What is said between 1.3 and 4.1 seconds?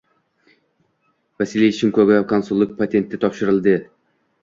Vasiliy Shimkoga konsullik patenti topshirilding